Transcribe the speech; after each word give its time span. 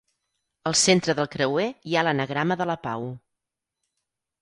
Al 0.69 0.77
centre 0.83 1.15
del 1.19 1.29
creuer 1.35 1.67
hi 1.91 1.95
ha 2.01 2.07
l'anagrama 2.09 2.61
de 2.65 2.71
la 2.73 2.81
pau. 2.91 3.09